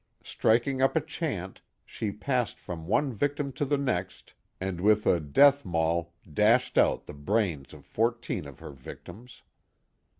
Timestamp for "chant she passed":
0.99-2.57